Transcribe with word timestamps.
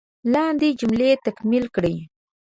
لاندې 0.33 0.67
جملې 0.79 1.11
تکمیل 1.25 1.65
کړئ. 1.75 1.97